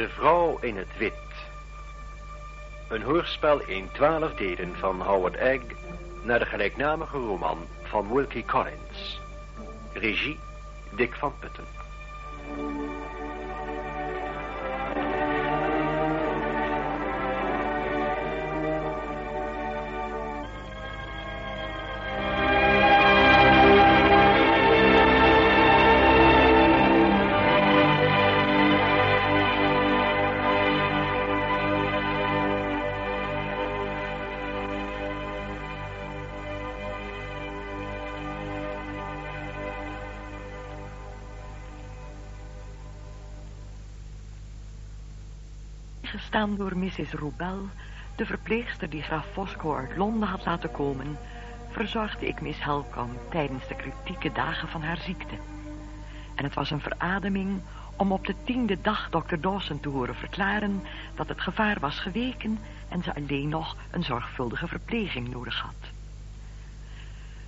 [0.00, 1.12] De vrouw in het wit.
[2.88, 5.60] Een hoorspel in twaalf delen van Howard Egg
[6.22, 9.20] naar de gelijknamige roman van Wilkie Collins.
[9.92, 10.38] Regie
[10.90, 11.64] Dick van Putten.
[46.20, 47.12] Gestaan door Mrs.
[47.12, 47.68] Roubel,
[48.16, 51.18] de verpleegster die graaf Fosco uit Londen had laten komen,
[51.70, 55.34] verzorgde ik Miss Helcom tijdens de kritieke dagen van haar ziekte.
[56.34, 57.60] En het was een verademing
[57.96, 60.82] om op de tiende dag dokter Dawson te horen verklaren
[61.14, 65.90] dat het gevaar was geweken en ze alleen nog een zorgvuldige verpleging nodig had.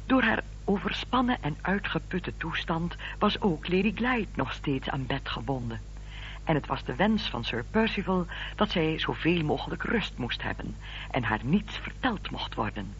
[0.07, 5.92] Door haar overspannen en uitgeputte toestand was ook Lady Glyde nog steeds aan bed gebonden.
[6.45, 8.27] En het was de wens van Sir Percival
[8.57, 10.77] dat zij zoveel mogelijk rust moest hebben
[11.11, 12.95] en haar niets verteld mocht worden.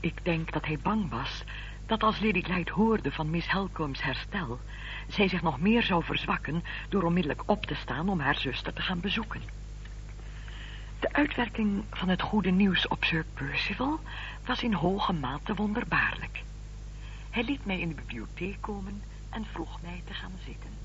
[0.00, 1.44] Ik denk dat hij bang was
[1.86, 4.60] dat als Lady Glyde hoorde van Miss Helcomb's herstel,
[5.08, 8.82] zij zich nog meer zou verzwakken door onmiddellijk op te staan om haar zuster te
[8.82, 9.42] gaan bezoeken.
[11.00, 14.00] De uitwerking van het goede nieuws op Sir Percival
[14.46, 16.42] was in hoge mate wonderbaarlijk.
[17.30, 20.79] Hij liet mij in de bibliotheek komen en vroeg mij te gaan zitten.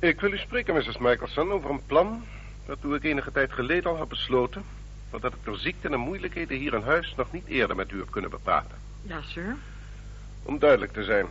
[0.00, 0.98] Ik wil u spreken, Mrs.
[0.98, 2.24] Michelson, over een plan
[2.66, 4.64] dat toen ik enige tijd geleden al had besloten,
[5.10, 7.98] maar dat ik door ziekte en moeilijkheden hier in huis nog niet eerder met u
[7.98, 8.78] heb kunnen bepraten.
[9.02, 9.56] Ja, sir.
[10.42, 11.26] Om duidelijk te zijn.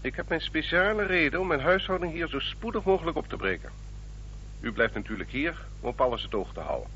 [0.00, 3.70] Ik heb mijn speciale reden om mijn huishouding hier zo spoedig mogelijk op te breken.
[4.60, 6.90] U blijft natuurlijk hier om op alles het oog te houden.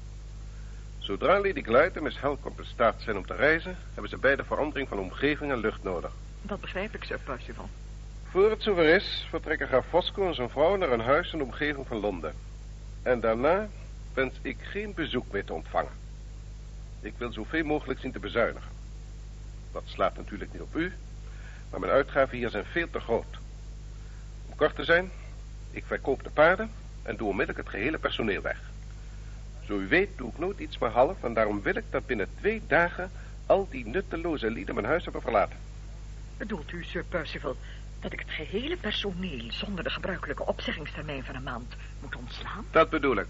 [0.99, 4.44] Zodra Lady Glyde en Miss Helcomb in staat zijn om te reizen, hebben ze beide
[4.44, 6.12] verandering van omgeving en lucht nodig.
[6.43, 7.69] Dat begrijp ik, Sir Percival.
[8.36, 11.44] Voor het zover is, vertrekken graaf Fosco en zijn vrouw naar een huis in de
[11.44, 12.34] omgeving van Londen.
[13.02, 13.69] En daarna
[14.14, 15.92] wens ik geen bezoek meer te ontvangen.
[17.00, 18.70] Ik wil zoveel mogelijk zien te bezuinigen.
[19.72, 20.92] Dat slaat natuurlijk niet op u,
[21.70, 23.38] maar mijn uitgaven hier zijn veel te groot.
[24.48, 25.10] Om kort te zijn,
[25.70, 26.70] ik verkoop de paarden
[27.03, 28.60] en doe onmiddellijk het gehele personeel weg.
[29.64, 32.28] Zo u weet doe ik nooit iets maar half en daarom wil ik dat binnen
[32.41, 33.10] twee dagen
[33.47, 35.58] al die nutteloze lieden mijn huis hebben verlaten.
[36.36, 37.56] Bedoelt u, Sir Percival,
[38.11, 42.65] dat ik het gehele personeel zonder de gebruikelijke opzeggingstermijn van een maand moet ontslaan?
[42.71, 43.27] Dat bedoel ik.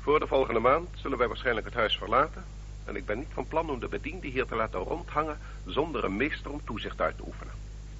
[0.00, 2.44] Voor de volgende maand zullen wij waarschijnlijk het huis verlaten.
[2.84, 6.16] En ik ben niet van plan om de bediende hier te laten rondhangen zonder een
[6.16, 7.52] meester om toezicht uit te oefenen.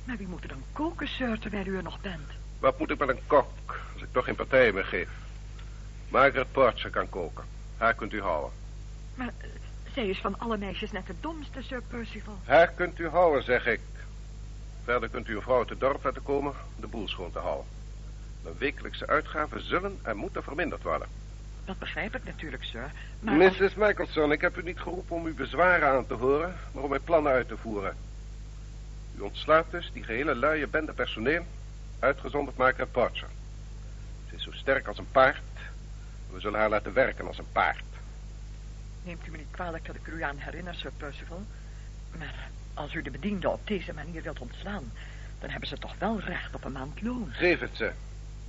[0.05, 2.31] Maar wie moet er dan koken, sir, terwijl u er nog bent?
[2.59, 5.09] Wat moet ik met een kok, als ik toch geen partijen meer geef?
[6.09, 7.45] Margaret Porcher kan koken.
[7.77, 8.51] Haar kunt u houden.
[9.15, 9.49] Maar uh,
[9.95, 12.39] zij is van alle meisjes net de domste, Sir Percival.
[12.45, 13.81] Haar kunt u houden, zeg ik.
[14.84, 17.38] Verder kunt u uw vrouw uit het dorp laten komen om de boel schoon te
[17.38, 17.66] houden.
[18.43, 21.09] Mijn wekelijkse uitgaven zullen en moeten verminderd worden.
[21.65, 22.91] Dat begrijp ik natuurlijk, sir.
[23.21, 23.75] Maar Mrs.
[23.75, 27.03] Michelson, ik heb u niet geroepen om uw bezwaren aan te horen, maar om mijn
[27.03, 27.97] plannen uit te voeren.
[29.16, 31.47] U ontslaat dus die gehele luie bende personeel,
[31.98, 33.28] uitgezonderd Margaret Porcher.
[34.28, 35.42] Ze is zo sterk als een paard.
[36.28, 37.82] en We zullen haar laten werken als een paard.
[39.03, 41.42] Neemt u me niet kwalijk dat ik u aan herinner, Sir Percival.
[42.19, 44.93] Maar als u de bediende op deze manier wilt ontslaan...
[45.41, 47.28] dan hebben ze toch wel recht op een maand loon.
[47.31, 47.93] Geef het ze.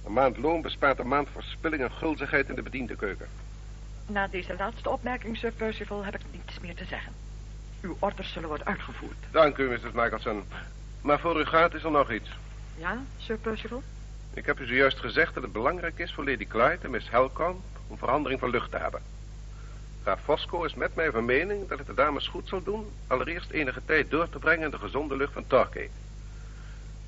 [0.05, 3.27] Een maand loon bespaart een maand verspilling en gulzigheid in de bediendenkeuken.
[4.07, 7.13] Na deze laatste opmerking, Sir Percival, heb ik niets meer te zeggen.
[7.81, 9.17] Uw orders zullen worden uitgevoerd.
[9.31, 9.91] Dank u, Mrs.
[9.93, 10.43] Michelson.
[11.01, 12.29] Maar voor u gaat is er nog iets.
[12.77, 13.83] Ja, Sir Percival?
[14.33, 17.61] Ik heb u zojuist gezegd dat het belangrijk is voor Lady Clyde en Miss Helcomb
[17.87, 19.01] om verandering van lucht te hebben.
[20.03, 23.49] Graaf Fosco is met mij van mening dat het de dames goed zal doen allereerst
[23.49, 25.89] enige tijd door te brengen in de gezonde lucht van Torquay.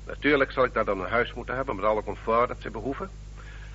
[0.06, 3.10] Natuurlijk zal ik daar dan een huis moeten hebben met alle comfort dat ze behoeven.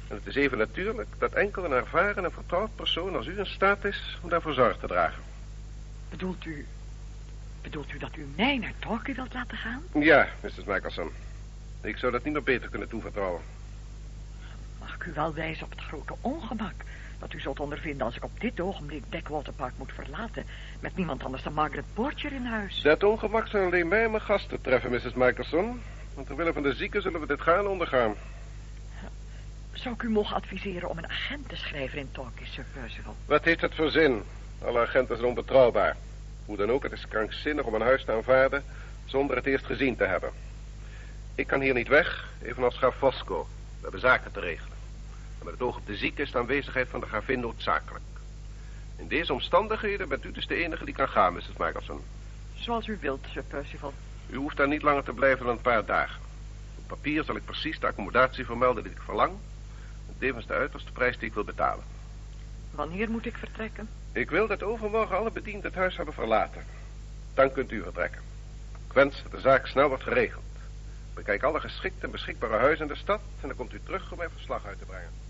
[0.07, 3.45] En het is even natuurlijk dat enkel een ervaren en vertrouwd persoon als u in
[3.45, 5.23] staat is om daarvoor zorg te dragen.
[6.09, 6.67] Bedoelt u...
[7.61, 9.83] Bedoelt u dat u mij naar Torquay wilt laten gaan?
[9.93, 10.63] Ja, Mrs.
[10.65, 11.11] Michelson.
[11.81, 13.41] Ik zou dat niet nog beter kunnen toevertrouwen.
[14.79, 16.73] Mag ik u wel wijzen op het grote ongemak...
[17.21, 20.45] dat u zult ondervinden als ik op dit ogenblik Backwater Park moet verlaten...
[20.79, 22.81] met niemand anders dan Margaret Porcher in huis?
[22.81, 25.13] Dat ongemak zal alleen mij en mijn gasten treffen, Mrs.
[25.13, 25.81] Michelson.
[26.13, 28.15] Want terwille van de zieken zullen we dit gaan ondergaan.
[29.71, 33.15] Zou ik u mogen adviseren om een agent te schrijven in Torquay, Sir Percival?
[33.25, 34.23] Wat heeft het voor zin?
[34.63, 35.95] Alle agenten zijn onbetrouwbaar.
[36.45, 38.63] Hoe dan ook, het is krankzinnig om een huis te aanvaarden
[39.05, 40.31] zonder het eerst gezien te hebben.
[41.35, 43.47] Ik kan hier niet weg, evenals graaf Fosco.
[43.75, 44.70] We hebben zaken te regelen.
[45.41, 48.03] En met het oog op de zieke is de aanwezigheid van de gravin noodzakelijk.
[48.97, 51.57] In deze omstandigheden bent u dus de enige die kan gaan, Mrs.
[51.57, 52.01] Michelson.
[52.53, 53.93] Zoals u wilt, Sir Percival.
[54.29, 56.21] U hoeft daar niet langer te blijven dan een paar dagen.
[56.77, 59.31] Op papier zal ik precies de accommodatie vermelden die ik verlang.
[60.07, 61.83] En tevens de uiterste prijs die ik wil betalen.
[62.71, 63.89] Wanneer moet ik vertrekken?
[64.11, 66.63] Ik wil dat overmorgen alle bedienden het huis hebben verlaten.
[67.33, 68.21] Dan kunt u vertrekken.
[68.87, 70.43] Ik wens dat de zaak snel wordt geregeld.
[71.13, 73.21] Bekijk alle geschikte en beschikbare huizen in de stad...
[73.41, 75.29] en dan komt u terug om mijn verslag uit te brengen.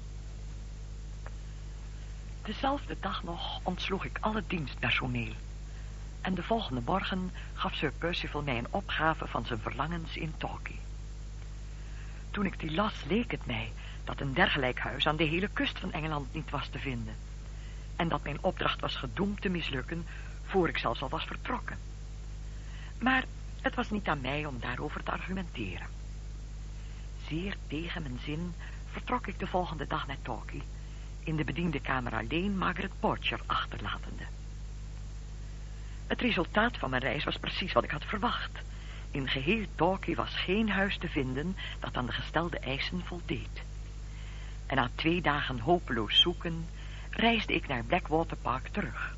[2.51, 5.33] Dezelfde dag nog ontsloeg ik alle dienstpersoneel.
[6.21, 10.79] En de volgende morgen gaf Sir Percival mij een opgave van zijn verlangens in Torquay.
[12.31, 13.71] Toen ik die las, leek het mij
[14.03, 17.15] dat een dergelijk huis aan de hele kust van Engeland niet was te vinden.
[17.95, 20.05] En dat mijn opdracht was gedoemd te mislukken,
[20.45, 21.77] voor ik zelfs al was vertrokken.
[22.99, 23.25] Maar
[23.61, 25.87] het was niet aan mij om daarover te argumenteren.
[27.27, 28.53] Zeer tegen mijn zin
[28.91, 30.61] vertrok ik de volgende dag naar Torquay,
[31.23, 34.23] in de bediendenkamer alleen Margaret Porcher achterlatende.
[36.07, 38.51] Het resultaat van mijn reis was precies wat ik had verwacht.
[39.11, 43.61] In geheel Torquay was geen huis te vinden dat aan de gestelde eisen voldeed.
[44.65, 46.65] En na twee dagen hopeloos zoeken,
[47.09, 49.15] reisde ik naar Blackwater Park terug.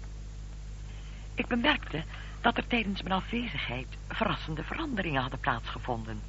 [1.36, 2.04] Ik bemerkte
[2.42, 6.22] dat er tijdens mijn afwezigheid verrassende veranderingen hadden plaatsgevonden.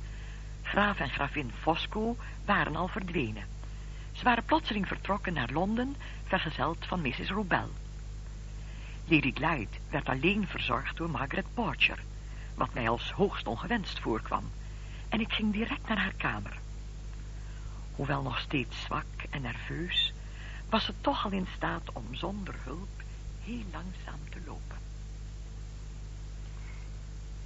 [0.63, 3.54] Graaf en gravin Fosco waren al verdwenen.
[4.25, 7.31] Ze waren plotseling vertrokken naar Londen, vergezeld van Mrs.
[7.31, 7.71] Robel.
[9.05, 11.99] Lady Glyde werd alleen verzorgd door Margaret Porcher,
[12.55, 14.51] wat mij als hoogst ongewenst voorkwam,
[15.09, 16.59] en ik ging direct naar haar kamer.
[17.95, 20.13] Hoewel nog steeds zwak en nerveus,
[20.71, 23.03] was ze toch al in staat om zonder hulp
[23.43, 24.79] heel langzaam te lopen.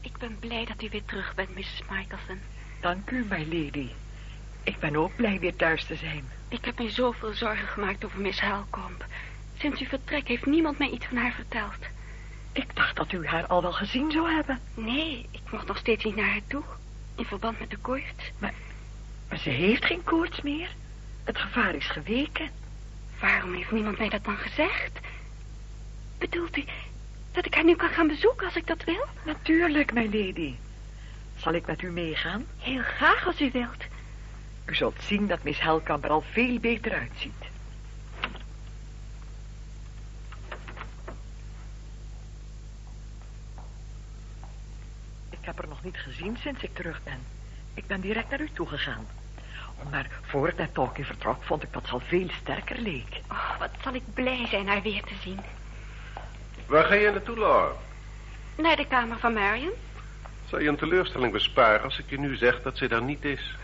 [0.01, 1.83] Ik ben blij dat u weer terug bent, Mrs.
[1.91, 2.41] Michelson.
[2.81, 3.91] Dank u, my lady.
[4.69, 6.29] Ik ben ook blij weer thuis te zijn.
[6.49, 9.05] Ik heb me zoveel zorgen gemaakt over Miss Halcombe.
[9.59, 11.79] Sinds uw vertrek heeft niemand mij iets van haar verteld.
[12.53, 14.61] Ik dacht dat u haar al wel gezien zou hebben.
[14.75, 16.63] Nee, ik mocht nog steeds niet naar haar toe.
[17.17, 18.31] In verband met de koorts.
[18.39, 18.55] Maar,
[19.29, 20.69] maar ze heeft geen koorts meer.
[21.25, 22.51] Het gevaar is geweken.
[23.21, 24.99] Waarom heeft niemand mij dat dan gezegd?
[26.19, 26.65] Bedoelt u
[27.33, 29.05] dat ik haar nu kan gaan bezoeken als ik dat wil?
[29.25, 30.55] Natuurlijk, mijn lady.
[31.37, 32.47] Zal ik met u meegaan?
[32.59, 33.85] Heel graag als u wilt.
[34.69, 37.45] U zult zien dat Miss Helkamp er al veel beter uitziet.
[45.31, 47.19] Ik heb haar nog niet gezien sinds ik terug ben.
[47.75, 49.07] Ik ben direct naar u toegegaan.
[49.91, 53.21] Maar voor ik naar Tolkien vertrok, vond ik dat ze al veel sterker leek.
[53.31, 55.41] Oh, wat zal ik blij zijn haar weer te zien.
[56.67, 57.73] Waar ga je naartoe, Laura?
[58.57, 59.73] Naar de kamer van Marion?
[60.47, 63.57] Zal je een teleurstelling besparen als ik je nu zeg dat ze daar niet is?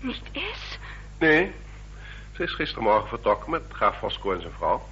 [0.00, 0.78] Niet is?
[1.18, 1.52] Nee.
[2.32, 4.88] Ze is gistermorgen vertrokken met graaf Fosco en zijn vrouw.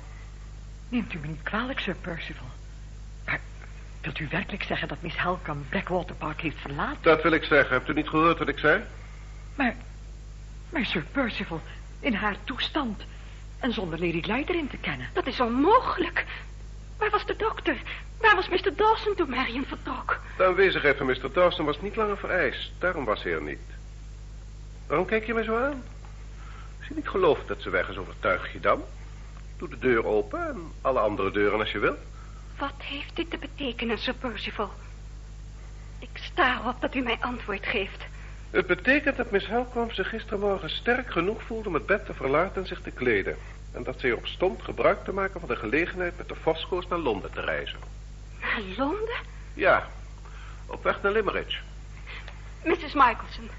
[0.88, 2.46] Neemt u me niet kwalijk, Sir Percival.
[3.24, 3.40] Maar
[4.00, 7.02] wilt u werkelijk zeggen dat Miss Helcom Blackwater Park heeft verlaten?
[7.02, 7.76] Dat wil ik zeggen.
[7.76, 8.82] Hebt u niet gehoord wat ik zei?
[9.54, 9.74] Maar,
[10.70, 11.60] maar Sir Percival,
[12.00, 13.02] in haar toestand...
[13.58, 15.08] en zonder Lady Glyde erin te kennen.
[15.12, 16.24] Dat is onmogelijk.
[16.98, 17.76] Waar was de dokter?
[18.20, 18.76] Waar was Mr.
[18.76, 20.20] Dawson toen Marion vertrok?
[20.36, 21.32] De aanwezigheid van Mr.
[21.32, 22.72] Dawson was niet langer vereist.
[22.78, 23.73] Daarom was hij er niet.
[24.86, 25.82] Waarom kijk je mij zo aan?
[26.78, 28.84] Als je niet gelooft dat ze weg is, overtuig je dan.
[29.56, 31.96] Doe de deur open en alle andere deuren als je wil.
[32.58, 34.72] Wat heeft dit te betekenen, Sir Percival?
[35.98, 38.04] Ik sta erop dat u mij antwoord geeft.
[38.50, 42.62] Het betekent dat Miss Helcom zich gistermorgen sterk genoeg voelde om het bed te verlaten
[42.62, 43.36] en zich te kleden.
[43.72, 46.98] En dat zij erop stond gebruik te maken van de gelegenheid met de Fosco's naar
[46.98, 47.78] Londen te reizen.
[48.40, 49.16] Naar Londen?
[49.54, 49.88] Ja,
[50.66, 51.60] op weg naar Limerick.
[52.64, 52.94] Mrs.
[52.94, 53.50] Michelson,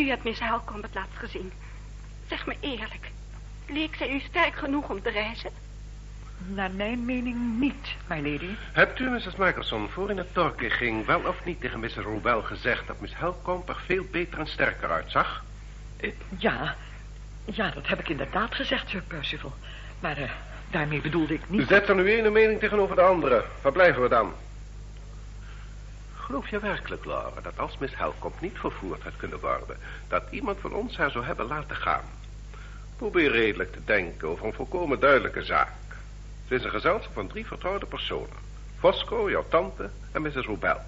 [0.00, 1.52] u hebt Miss Halcombe het laatst gezien.
[2.28, 3.10] Zeg me eerlijk,
[3.66, 5.50] leek zij u sterk genoeg om te reizen?
[6.46, 8.54] Naar mijn mening niet, my lady.
[8.72, 9.36] Hebt u, Mrs.
[9.36, 11.06] Michelson, voor in het Torquay ging...
[11.06, 11.94] wel of niet tegen Mrs.
[11.94, 15.44] Robel gezegd dat Miss Helcombe er veel beter en sterker uitzag?
[16.00, 16.76] Uh, ja,
[17.44, 19.52] ja, dat heb ik inderdaad gezegd, Sir Percival.
[20.00, 20.30] Maar uh,
[20.70, 21.68] daarmee bedoelde ik niet...
[21.68, 23.44] Zet er nu ene mening tegenover de andere.
[23.62, 24.32] Waar blijven we dan?
[26.30, 29.76] Geloof je werkelijk, Laura, dat als Miss Helcombe niet vervoerd had kunnen worden...
[30.08, 32.04] dat iemand van ons haar zou hebben laten gaan?
[32.96, 35.72] Probeer redelijk te denken over een volkomen duidelijke zaak.
[36.48, 38.36] Ze is een gezelschap van drie vertrouwde personen.
[38.78, 40.46] Fosco, jouw tante en Mrs.
[40.46, 40.80] Robel.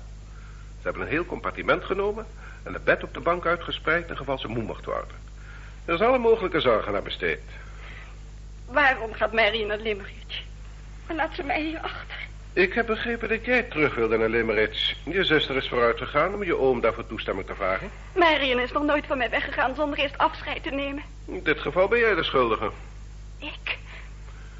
[0.76, 2.26] Ze hebben een heel compartiment genomen...
[2.62, 5.16] en het bed op de bank uitgespreid in geval ze moe mocht worden.
[5.84, 7.42] Er is alle mogelijke zorgen naar besteed.
[8.66, 10.42] Waarom gaat Mary naar Limerick?
[11.06, 12.21] En laat ze mij hier achter.
[12.54, 14.96] Ik heb begrepen dat jij terug wilde naar Limerick.
[15.04, 17.90] Je zuster is vooruit gegaan om je oom daarvoor toestemming te vragen.
[18.14, 21.02] Marion is nog nooit van mij weggegaan zonder eerst afscheid te nemen.
[21.26, 22.70] In dit geval ben jij de schuldige.
[23.38, 23.78] Ik?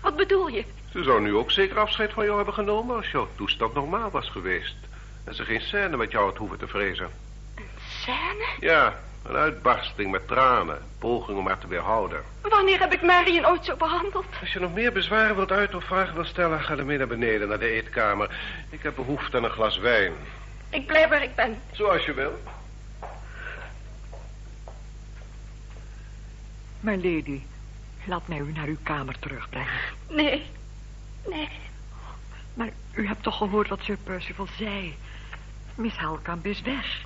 [0.01, 0.65] Wat bedoel je?
[0.93, 4.29] Ze zou nu ook zeker afscheid van jou hebben genomen als jouw toestand normaal was
[4.29, 4.77] geweest.
[5.25, 7.11] En ze geen scène met jou had hoeven te vrezen.
[7.55, 8.47] Een scène?
[8.61, 10.79] Ja, een uitbarsting met tranen.
[10.99, 12.23] Poging om haar te weerhouden.
[12.41, 14.27] Wanneer heb ik Marion ooit zo behandeld?
[14.41, 16.61] Als je nog meer bezwaren wilt uit of vragen wilt stellen...
[16.61, 18.37] ga dan mee naar beneden, naar de eetkamer.
[18.71, 20.13] Ik heb behoefte aan een glas wijn.
[20.71, 21.61] Ik blijf waar ik ben.
[21.73, 22.41] Zoals je wil.
[26.81, 27.41] My lady,
[28.05, 29.81] laat mij u naar uw kamer terugbrengen.
[30.09, 30.47] Nee,
[31.27, 31.49] nee.
[32.55, 34.97] Maar u hebt toch gehoord wat Sir Percival zei?
[35.75, 37.05] Miss Helkamp is weg.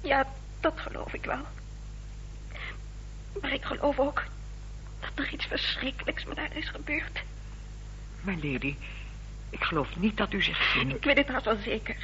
[0.00, 0.26] Ja,
[0.62, 1.46] dat geloof ik wel.
[3.40, 4.24] Maar ik geloof ook
[5.00, 7.22] dat er iets verschrikkelijks met haar is gebeurd.
[8.20, 8.76] My lady,
[9.50, 10.90] ik geloof niet dat u zich geen...
[10.90, 11.96] Ik weet het haast wel zeker.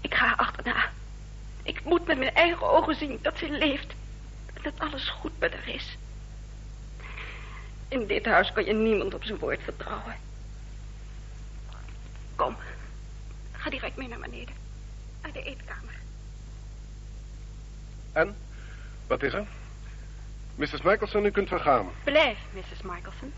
[0.00, 0.90] Ik ga haar achterna.
[1.62, 3.94] Ik moet met mijn eigen ogen zien dat ze leeft.
[4.54, 5.96] En dat alles goed met haar is.
[7.88, 10.16] In dit huis kan je niemand op zijn woord vertrouwen.
[12.34, 12.56] Kom,
[13.52, 14.63] ga direct mee naar beneden.
[15.24, 15.94] Naar de eetkamer.
[18.12, 18.36] En?
[19.06, 19.44] Wat is er?
[20.54, 20.82] Mrs.
[20.82, 21.86] Michelson, u kunt vergaan.
[22.04, 22.82] Blijf, Mrs.
[22.82, 23.32] Michelson.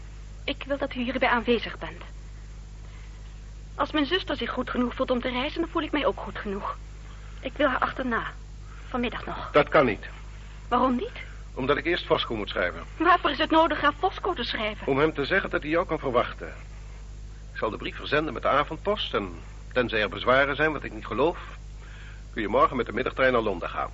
[0.45, 2.03] Ik wil dat u hierbij aanwezig bent.
[3.75, 6.21] Als mijn zuster zich goed genoeg voelt om te reizen, dan voel ik mij ook
[6.21, 6.77] goed genoeg.
[7.41, 8.33] Ik wil haar achterna.
[8.89, 9.51] Vanmiddag nog.
[9.53, 10.07] Dat kan niet.
[10.69, 11.25] Waarom niet?
[11.55, 12.85] Omdat ik eerst Fosco moet schrijven.
[12.97, 14.87] Waarvoor is het nodig haar Fosco te schrijven?
[14.87, 16.55] Om hem te zeggen dat hij jou kan verwachten.
[17.53, 19.29] Ik zal de brief verzenden met de avondpost en
[19.73, 21.39] tenzij er bezwaren zijn, wat ik niet geloof,
[22.37, 23.91] kun je morgen met de middagtrein naar Londen gaan.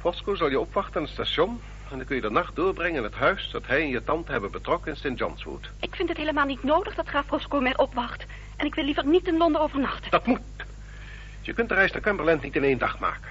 [0.00, 1.60] Fosco zal je opwachten aan het station
[1.90, 4.32] en dan kun je de nacht doorbrengen in het huis dat hij en je tante
[4.32, 5.18] hebben betrokken in St.
[5.18, 5.70] John's Wood.
[5.80, 8.24] Ik vind het helemaal niet nodig dat graaf Fosco mij opwacht.
[8.56, 10.10] En ik wil liever niet in Londen overnachten.
[10.10, 10.40] Dat moet.
[11.40, 13.30] Je kunt de reis naar Cumberland niet in één dag maken.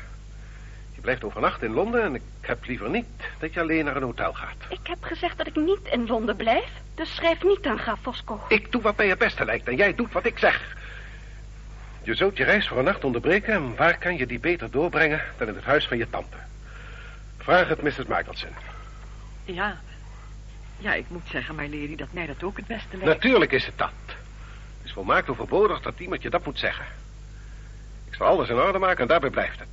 [0.96, 3.06] Je blijft overnachten in Londen en ik heb liever niet
[3.40, 4.58] dat je alleen naar een hotel gaat.
[4.70, 6.70] Ik heb gezegd dat ik niet in Londen blijf.
[6.96, 8.42] Dus schrijf niet aan graaf Fosco.
[8.48, 10.82] Ik doe wat mij het beste lijkt en jij doet wat ik zeg.
[12.04, 15.22] Je zult je reis voor een nacht onderbreken en waar kan je die beter doorbrengen
[15.38, 16.38] dan in het huis van je tante?
[17.38, 18.06] Vraag het Mrs.
[18.08, 18.50] Michelson.
[19.46, 19.80] Ja.
[20.78, 23.06] Ja, ik moet zeggen, my lady, dat mij dat ook het beste lijkt.
[23.06, 23.92] Natuurlijk is het dat.
[24.08, 24.16] Het
[24.84, 26.86] is volmaakt overbodig dat iemand je dat moet zeggen.
[28.08, 29.68] Ik zal alles in orde maken en daarbij blijft het.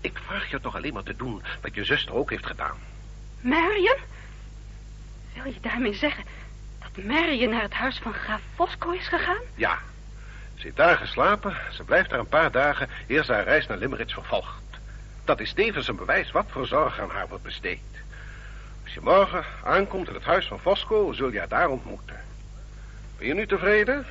[0.00, 2.76] Ik vraag je toch alleen maar te doen wat je zuster ook heeft gedaan.
[3.40, 3.98] Marion?
[5.34, 6.24] Wil je daarmee zeggen
[6.78, 9.40] dat Marion naar het huis van graaf Fosco is gegaan?
[9.54, 9.78] Ja.
[10.54, 11.56] Ze heeft daar geslapen.
[11.70, 14.62] Ze blijft daar een paar dagen eer ze haar reis naar Limerick vervolgt.
[15.24, 17.80] Dat is tevens een bewijs wat voor zorg aan haar wordt besteed.
[18.84, 22.20] Als je morgen aankomt in het huis van Fosco, zul je haar daar ontmoeten.
[23.18, 24.06] Ben je nu tevreden?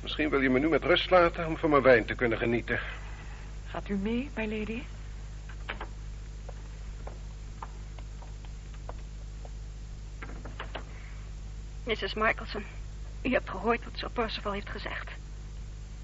[0.00, 2.80] Misschien wil je me nu met rust laten om van mijn wijn te kunnen genieten.
[3.70, 4.82] Gaat u mee, my lady?
[11.84, 12.14] Mrs.
[12.14, 12.64] Michelson,
[13.24, 15.10] u hebt gehoord wat Sir Percival heeft gezegd.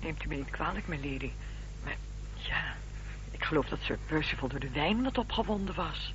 [0.01, 1.31] Neemt u me niet kwalijk, my lady.
[1.85, 1.97] Maar
[2.35, 2.75] ja,
[3.31, 6.15] ik geloof dat Sir Percival door de wijn wat opgewonden was.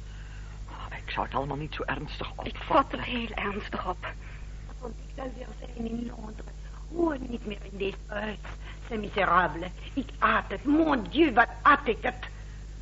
[0.70, 2.54] Oh, ik zou het allemaal niet zo ernstig opvatten.
[2.54, 4.08] Ik vat het heel ernstig op.
[4.80, 6.46] Want ik zal weer zijn in Londen.
[6.92, 8.38] Hoor niet meer in deze huis.
[8.88, 9.70] C'est miserable.
[9.94, 10.64] Ik haat het.
[10.64, 12.28] Mon Dieu, wat haat ik het.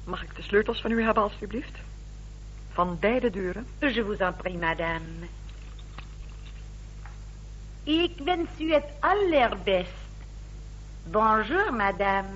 [0.04, 1.78] Mag ik de sleutels van u hebben, alstublieft?
[2.72, 3.68] Van beide deuren?
[3.80, 5.02] Je vous en prie, madame.
[7.84, 9.92] Ik wens u het allerbest.
[11.04, 12.28] Bonjour, madame.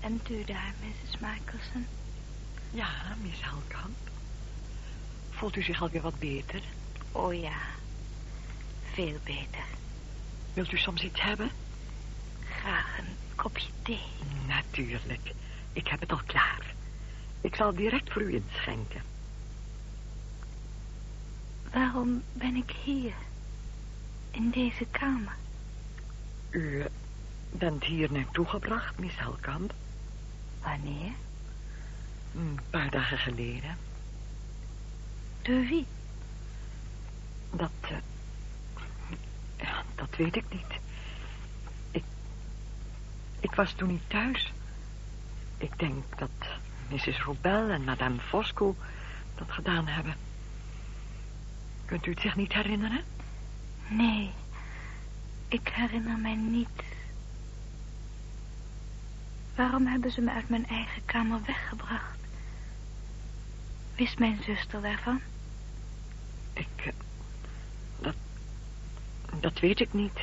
[0.00, 1.18] Bent u daar, Mrs.
[1.18, 1.86] Michelson?
[2.70, 2.88] Ja,
[3.22, 3.96] Miss Helkamp.
[5.30, 6.62] Voelt u zich alweer wat beter?
[7.16, 7.58] Oh ja,
[8.92, 9.64] veel beter.
[10.52, 11.50] Wilt u soms iets hebben?
[12.40, 14.06] Graag een kopje thee.
[14.46, 15.32] Natuurlijk.
[15.72, 16.74] Ik heb het al klaar.
[17.40, 19.02] Ik zal direct voor u inschenken.
[21.72, 23.14] Waarom ben ik hier?
[24.30, 25.36] In deze kamer?
[26.50, 26.86] U eh,
[27.52, 29.74] bent hier naartoe gebracht, Miss Helkamp.
[30.62, 31.12] Wanneer?
[32.34, 33.76] Een paar dagen geleden.
[35.42, 35.86] Door wie?
[37.56, 37.96] Dat, eh,
[39.56, 40.78] ja, dat weet ik niet.
[41.90, 42.04] Ik,
[43.40, 44.52] ik was toen niet thuis.
[45.58, 46.30] Ik denk dat
[46.88, 47.22] Mrs.
[47.22, 48.76] Robel en Madame Fosco
[49.34, 50.14] dat gedaan hebben.
[51.84, 53.02] Kunt u het zich niet herinneren?
[53.88, 54.30] Nee,
[55.48, 56.82] ik herinner mij niet.
[59.54, 62.18] Waarom hebben ze me uit mijn eigen kamer weggebracht?
[63.96, 65.20] Wist mijn zuster daarvan?
[66.52, 66.66] Ik...
[66.76, 66.92] eh,
[68.00, 68.14] Dat...
[69.44, 70.18] Dat weet ik niet.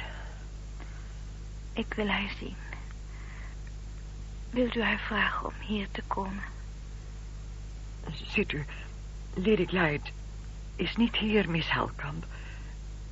[1.74, 2.56] Ik wil haar zien.
[4.50, 6.44] Wilt u haar vragen om hier te komen?
[8.12, 8.66] Ziet u,
[9.34, 10.10] Lady Glyde
[10.76, 12.26] is niet hier, Miss Helkamp.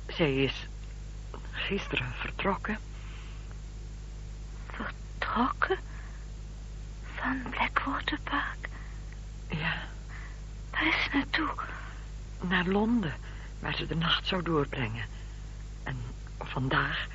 [0.06, 0.66] Zij is
[1.50, 2.78] gisteren vertrokken.
[4.66, 5.78] Vertrokken?
[7.14, 8.68] Van Blackwater Park?
[9.48, 9.74] Ja,
[10.70, 11.50] Waar is ze naartoe?
[12.40, 13.14] naar Londen,
[13.60, 15.18] waar ze de nacht zou doorbrengen.
[15.82, 15.96] En
[16.38, 17.06] vandaag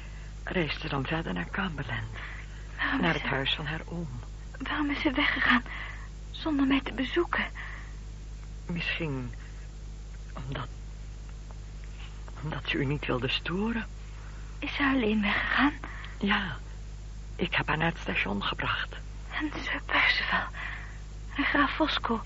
[0.44, 2.08] reist ze dan verder naar Cumberland,
[2.78, 4.10] Waarom naar het ze, huis van haar oom.
[4.58, 5.64] waarom is ze weggegaan
[6.32, 7.46] zonder mij te bezoeken?
[8.66, 9.34] Misschien
[10.34, 10.68] omdat...
[12.44, 13.86] omdat ze u niet wilde storen.
[14.60, 15.74] Is ze alleen weggegaan?
[16.20, 16.58] Ja,
[17.36, 18.96] ik heb haar naar het station gebracht.
[19.32, 20.48] En Sir Percival
[21.36, 22.22] en graaf Fosco.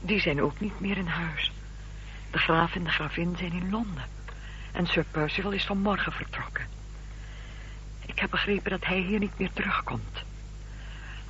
[0.00, 1.52] Die zijn ook niet meer in huis.
[2.30, 4.04] De graaf en de gravin zijn in Londen.
[4.72, 6.66] En Sir Percival is vanmorgen vertrokken.
[8.06, 10.22] Ik heb begrepen dat hij hier niet meer terugkomt.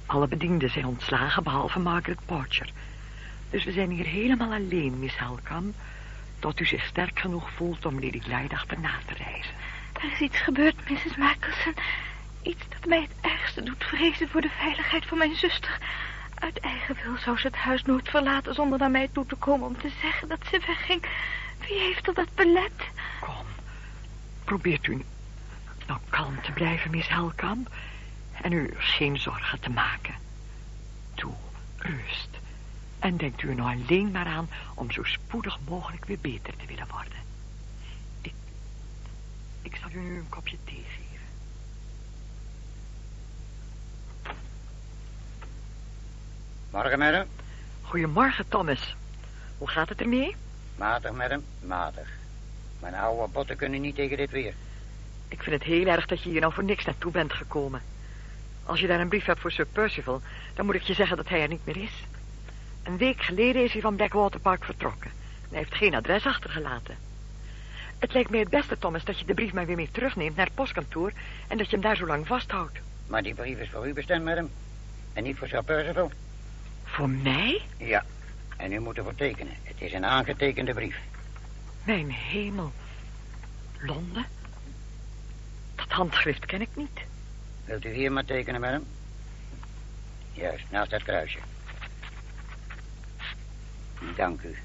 [0.07, 2.71] Alle bedienden zijn ontslagen, behalve Margaret Porcher.
[3.51, 5.75] Dus we zijn hier helemaal alleen, Miss Helkamp...
[6.39, 9.55] tot u zich sterk genoeg voelt om Lady Glyde achterna te reizen.
[9.93, 11.17] Er is iets gebeurd, Mrs.
[11.17, 11.75] Michelson.
[12.43, 15.79] Iets dat mij het ergste doet vrezen voor de veiligheid van mijn zuster.
[16.35, 19.67] Uit eigen wil zou ze het huis nooit verlaten zonder naar mij toe te komen
[19.67, 21.03] om te zeggen dat ze wegging.
[21.73, 22.73] Wie heeft er dat belet?
[23.21, 23.47] Kom,
[24.45, 25.05] probeert u
[25.87, 27.71] nou kalm te blijven, Miss Helkamp...
[28.43, 30.15] en u geen zorgen te maken.
[31.15, 31.35] Toe,
[31.77, 32.29] rust.
[32.99, 36.67] En denkt u er nou alleen maar aan om zo spoedig mogelijk weer beter te
[36.67, 37.19] willen worden.
[38.21, 38.35] Ik,
[39.63, 41.27] ik zal u nu een kopje thee geven.
[46.71, 47.27] Morgen, madam.
[47.83, 48.97] Goedemorgen, Thomas.
[49.59, 50.37] Hoe gaat het ermee?
[50.77, 51.45] Matig, madam.
[51.61, 52.09] Matig.
[52.81, 54.55] Mijn oude botten kunnen niet tegen dit weer.
[55.29, 57.83] Ik vind het heel erg dat je hier nou voor niks naartoe bent gekomen.
[58.65, 60.21] Als je daar een brief hebt voor Sir Percival,
[60.55, 62.05] dan moet ik je zeggen dat hij er niet meer is.
[62.83, 65.11] Een week geleden is hij van Blackwater Park vertrokken.
[65.49, 66.97] Hij heeft geen adres achtergelaten.
[67.99, 70.47] Het lijkt mij het beste, Thomas, dat je de brief maar weer mee terugneemt naar
[70.47, 71.13] het postkantoor...
[71.49, 72.79] en dat je hem daar zo lang vasthoudt.
[73.07, 74.51] Maar die brief is voor u bestemd, madam.
[75.13, 76.11] En niet voor Sir Percival.
[76.85, 77.63] Voor mij?
[77.77, 78.05] Ja.
[78.57, 79.53] En u moet ervoor tekenen.
[79.63, 80.99] Het is een aangetekende brief.
[81.85, 82.73] Mijn hemel.
[83.79, 84.27] Londen?
[85.75, 87.01] Dat handschrift ken ik niet.
[87.65, 88.85] Wilt u hier maar tekenen, madam?
[90.33, 91.39] Juist, naast dat kruisje.
[94.17, 94.57] Dank u.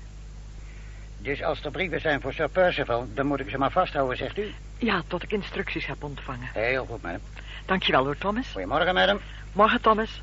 [1.17, 4.38] Dus als er brieven zijn voor Sir Percival, dan moet ik ze maar vasthouden, zegt
[4.38, 4.54] u?
[4.78, 6.50] Ja, tot ik instructies heb ontvangen.
[6.54, 7.21] Heel goed, madam.
[7.65, 8.47] Dankjewel hoor, Thomas.
[8.52, 9.19] Goedemorgen, madam.
[9.52, 10.21] Morgen, Thomas.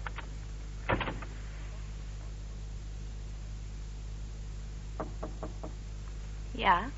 [6.65, 6.89] Ja,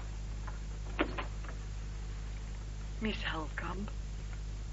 [2.99, 3.91] Miss Helkamp,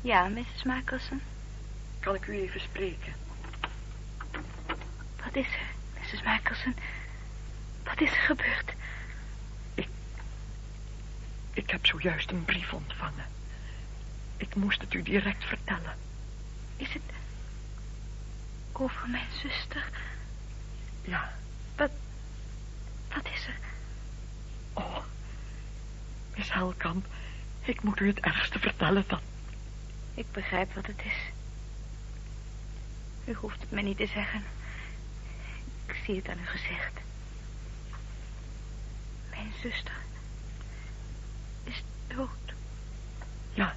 [0.02, 0.64] ja, Mrs.
[0.64, 1.22] Michelson.
[2.00, 3.14] kan ik u even spreken?
[5.24, 6.22] Wat is er, Mrs.
[6.24, 6.76] Michelson?
[7.84, 8.74] Wat is er gebeurd?
[11.54, 13.26] Ik heb zojuist een brief ontvangen.
[14.38, 15.98] Ik moest het u direct vertellen.
[16.78, 17.12] Is het
[18.72, 19.90] over mijn zuster?
[21.02, 21.34] Ja.
[21.76, 21.92] Wat,
[23.10, 23.73] wat is er?
[26.36, 27.06] Miss Helkamp,
[27.62, 29.22] ik moet u het ergste vertellen dat...
[30.14, 31.18] Ik begrijp wat het is.
[33.26, 34.44] U hoeft het mij niet te zeggen.
[35.86, 37.00] Ik zie het aan uw gezicht.
[39.30, 39.96] Mijn zuster
[41.64, 42.54] is dood.
[43.54, 43.76] Ja.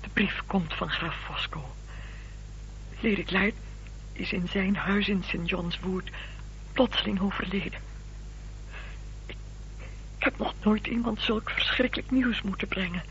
[0.00, 1.74] De brief komt van graaf Fosco.
[3.00, 3.56] Lady Glyde
[4.12, 5.48] is in zijn huis in St.
[5.48, 6.10] John's Wood
[6.72, 7.87] plotseling overleden.
[10.18, 13.02] Ik, heb nog nooit iemand zulk verschrikkelijk nieuws moeten brengen.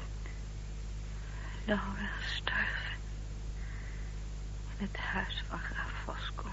[1.66, 2.94] Laura gestorven.
[4.78, 6.50] In het huis van graaf Fosco.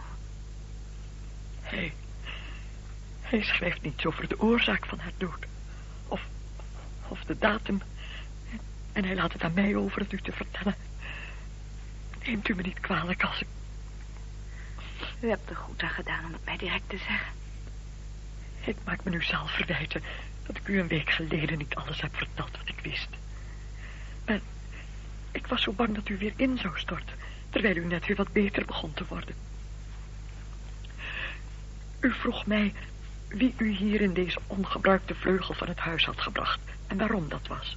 [1.61, 1.95] Hij,
[3.21, 5.47] hij schrijft niets over de oorzaak van haar dood.
[6.09, 6.23] Of,
[7.09, 7.83] of de datum.
[8.93, 10.75] En hij laat het aan mij over het u te vertellen.
[12.25, 13.47] Neemt u me niet kwalijk als ik...
[15.21, 17.33] U hebt er goed aan gedaan om het mij direct te zeggen.
[18.64, 20.03] Ik maak me nu zelf verwijten
[20.46, 23.09] dat ik u een week geleden niet alles heb verteld wat ik wist.
[24.26, 24.40] Maar
[25.30, 27.16] ik was zo bang dat u weer in zou storten,
[27.50, 29.35] terwijl u net weer wat beter begon te worden.
[32.00, 32.72] U vroeg mij
[33.28, 37.46] wie u hier in deze ongebruikte vleugel van het huis had gebracht en waarom dat
[37.46, 37.76] was.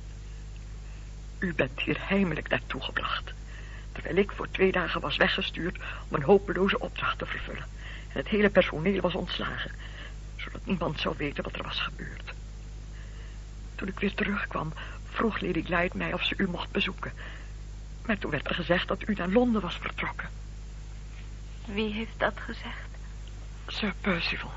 [1.39, 3.33] U bent hier heimelijk naartoe gebracht,
[3.91, 5.77] terwijl ik voor twee dagen was weggestuurd
[6.07, 7.65] om een hopeloze opdracht te vervullen.
[8.07, 9.71] En het hele personeel was ontslagen,
[10.35, 12.33] zodat niemand zou weten wat er was gebeurd.
[13.77, 14.73] Toen ik weer terugkwam,
[15.09, 17.13] vroeg Lady Glyde mij of ze u mocht bezoeken.
[18.05, 20.29] Maar toen werd er gezegd dat u naar Londen was vertrokken.
[21.65, 22.87] Wie heeft dat gezegd?
[23.67, 24.51] Sir Percival.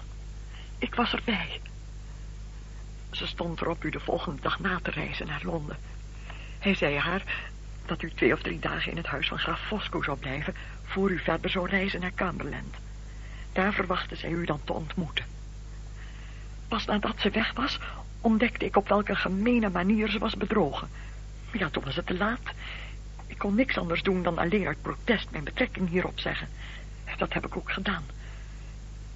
[0.79, 1.61] Ik was erbij.
[3.11, 5.77] Ze stond erop u de volgende dag na te reizen naar Londen.
[6.59, 7.23] Hij zei haar
[7.87, 10.55] dat u twee of drie dagen in het huis van graaf Fosco zou blijven...
[10.85, 12.77] voor u verder zou reizen naar Cumberland.
[13.53, 15.25] Daar verwachtte zij u dan te ontmoeten.
[16.69, 17.79] Pas nadat ze weg was,
[18.21, 20.89] ontdekte ik op welke gemene manier ze was bedrogen.
[21.53, 22.41] Ja, toen was het te laat.
[23.27, 26.49] Ik kon niks anders doen dan alleen uit protest mijn betrekking hierop zeggen.
[27.17, 28.03] Dat heb ik ook gedaan.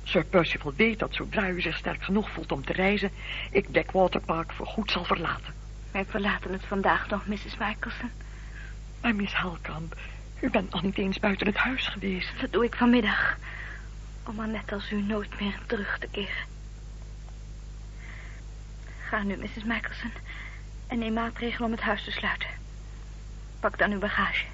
[0.03, 3.11] Sir Percival weet dat zodra u zich sterk genoeg voelt om te reizen...
[3.51, 5.55] ik Blackwater Park voorgoed zal verlaten.
[5.91, 7.57] Wij verlaten het vandaag nog, Mrs.
[7.59, 8.11] Michelson.
[9.01, 9.97] Maar Miss Helkamp,
[10.41, 12.41] u bent nog niet eens buiten het huis geweest.
[12.41, 13.37] Dat doe ik vanmiddag.
[14.27, 16.54] Om maar net als u nooit meer terug te keren.
[19.09, 19.65] Ga nu, Mrs.
[19.65, 20.13] Michelson.
[20.87, 22.49] En neem maatregelen om het huis te sluiten.
[23.61, 24.45] Pak dan uw bagage.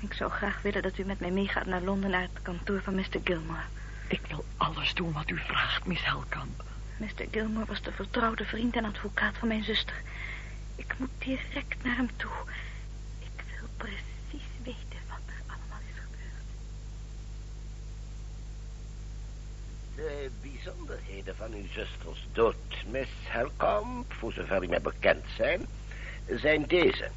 [0.00, 2.10] Ik zou graag willen dat u met mij meegaat naar Londen...
[2.10, 3.20] naar het kantoor van Mr.
[3.24, 3.62] Gilmore.
[4.08, 6.64] Ik wil alles doen wat u vraagt, Miss Helkamp.
[6.96, 7.26] Mr.
[7.30, 10.02] Gilmore was de vertrouwde vriend en advocaat van mijn zuster.
[10.74, 12.30] Ik moet direct naar hem toe.
[13.18, 16.48] Ik wil precies weten wat er allemaal is gebeurd.
[19.98, 22.56] De bijzonderheden van uw zusters dood,
[22.90, 25.66] Miss Helkamp, voor zover die mij bekend zijn,
[26.26, 27.08] zijn deze.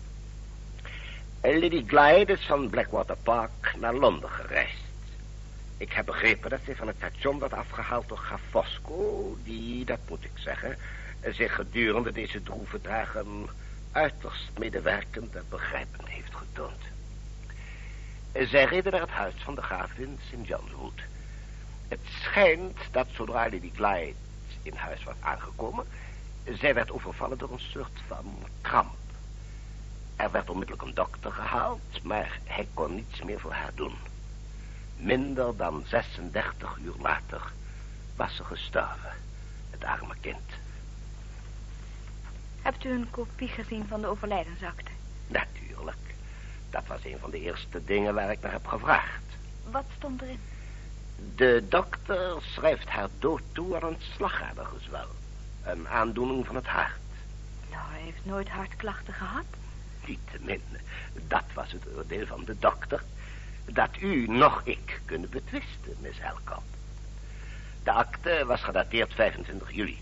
[1.41, 4.83] Lady Glyde is van Blackwater Park naar Londen gereisd.
[5.77, 9.37] Ik heb begrepen dat ze van het station werd afgehaald door Graf Fosco...
[9.43, 10.77] die, dat moet ik zeggen,
[11.31, 13.47] zich gedurende deze droeve dagen...
[13.91, 16.81] uiterst medewerkend en begrijpend heeft getoond.
[18.33, 20.47] Zij reden naar het huis van de graaf in St.
[20.47, 21.01] John's Wood.
[21.91, 24.13] Het schijnt dat zodra Lady Glyde
[24.61, 25.85] in huis was aangekomen...
[26.43, 28.25] zij werd overvallen door een soort van
[28.61, 28.95] kramp.
[30.15, 33.95] Er werd onmiddellijk een dokter gehaald, maar hij kon niets meer voor haar doen...
[34.97, 37.51] Minder dan 36 uur later
[38.15, 39.13] was ze gestorven.
[39.69, 40.49] Het arme kind.
[42.61, 44.91] Hebt u een kopie gezien van de overlijdensakte?
[45.27, 46.15] Natuurlijk.
[46.69, 49.23] Dat was een van de eerste dingen waar ik naar heb gevraagd.
[49.71, 50.39] Wat stond erin?
[51.35, 55.07] De dokter schrijft haar dood toe aan een slagadergezwel.
[55.63, 56.99] Een aandoening van het hart.
[57.69, 59.45] Nou, hij heeft nooit hartklachten gehad.
[60.05, 60.61] Niettemin,
[61.27, 63.03] dat was het oordeel van de dokter
[63.65, 66.63] dat u nog ik kunnen betwisten, Miss Helkamp.
[67.83, 70.01] De akte was gedateerd 25 juli.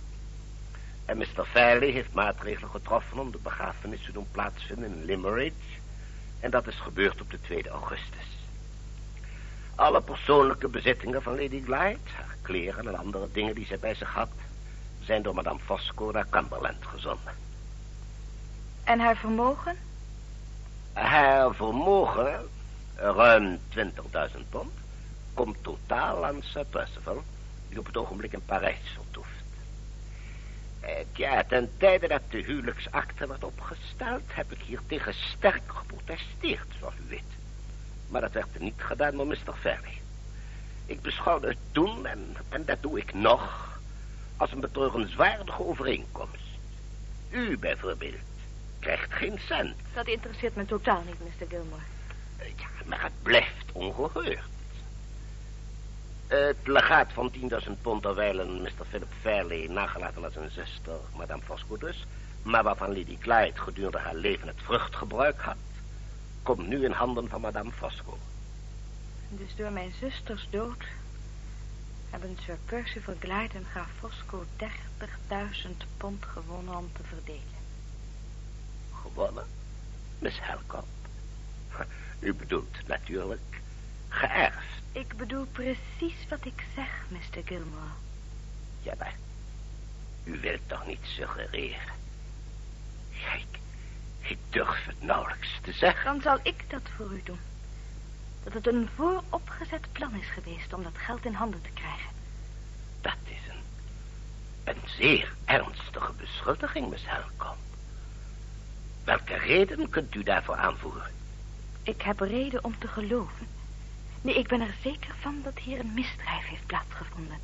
[1.06, 1.45] En Mr.
[1.45, 5.54] Fairley heeft maatregelen getroffen om de begrafenis te doen plaatsvinden in Limerick.
[6.39, 8.38] En dat is gebeurd op de 2 augustus.
[9.80, 14.13] Alle persoonlijke bezittingen van Lady Glyde, haar kleren en andere dingen die zij bij zich
[14.13, 14.30] had,
[15.00, 17.34] zijn door Madame Fosco naar Cumberland gezonden.
[18.84, 19.78] En haar vermogen?
[20.94, 22.50] Haar vermogen
[22.96, 24.72] ruim 20.000 pond,
[25.34, 27.24] komt totaal aan Sir Percival,
[27.70, 29.44] die op het ogenblik in Parijs vertoeft.
[30.80, 36.68] Eh, ja, ten tijde dat de huwelijksakte werd opgesteld, heb ik hier tegen sterk geprotesteerd,
[36.80, 37.38] zoals u weet.
[38.10, 39.54] Maar dat werd niet gedaan door Mr.
[39.60, 40.02] Fairley.
[40.86, 43.80] Ik beschouwde het toen, en, en dat doe ik nog,
[44.38, 46.43] als een betreurenswaardige overeenkomst.
[47.30, 48.15] U bijvoorbeeld
[48.80, 49.76] krijgt geen cent.
[49.93, 51.48] Dat interesseert me totaal niet, Mr.
[51.48, 51.82] Gilmore.
[52.38, 54.39] Ja, maar het blijft ongehoord.
[56.28, 57.32] Het legaat van
[57.65, 58.86] 10.000 pond terwijl Mr.
[58.89, 62.06] Philip Fairley nagelaten als zijn zuster, Madame Fosco dus,
[62.41, 65.56] maar waarvan Lady Clyde gedurende haar leven het vruchtgebruik had,
[66.55, 68.17] komt nu in handen van Madame Fosco.
[69.29, 70.83] Dus door mijn zusters dood
[72.09, 74.67] hebben Sir Percival Glyde en graaf Fosco 30.000
[75.97, 77.62] pond gewonnen om te verdelen.
[78.93, 79.45] Gewonnen?
[80.19, 80.88] Miss Helcott?
[82.19, 83.62] U bedoelt natuurlijk
[84.07, 84.81] geërfd.
[84.91, 87.41] Ik bedoel precies wat ik zeg, Mr.
[87.45, 87.93] Gilmore.
[88.81, 89.15] Ja, maar
[90.23, 91.93] u wilt toch niet suggereren?
[93.12, 93.59] Kijk,
[94.30, 96.06] ik durf het nauwelijks te zeggen.
[96.06, 97.39] Dan zal ik dat voor u doen.
[98.44, 102.10] Dat het een vooropgezet plan is geweest om dat geld in handen te krijgen.
[103.02, 103.63] Dat is een,
[104.63, 107.58] een zeer ernstige beschuldiging, Miss Helcom.
[109.04, 111.12] Welke reden kunt u daarvoor aanvoeren?
[111.84, 113.48] Ik heb reden om te geloven.
[114.22, 117.38] Nee, ik ben er zeker van dat hier een misdrijf heeft plaatsgevonden.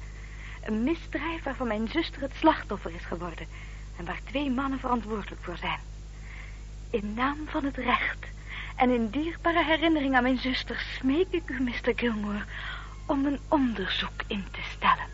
[0.63, 3.47] Een misdrijf waarvan mijn zuster het slachtoffer is geworden.
[3.97, 5.79] En waar twee mannen verantwoordelijk voor zijn.
[6.89, 8.25] In naam van het recht
[8.75, 11.93] en in dierbare herinnering aan mijn zuster smeek ik u, Mr.
[11.95, 12.43] Gilmore,
[13.05, 15.13] om een onderzoek in te stellen.